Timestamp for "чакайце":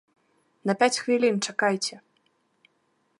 1.51-1.95